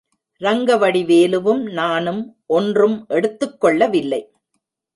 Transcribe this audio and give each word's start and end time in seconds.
ரங்கவடிவேலுவும், 0.41 1.61
நானும் 1.71 2.37
ஒன்றும் 2.47 3.05
எடுத்துக்கொள்ளவில்லை. 3.09 4.21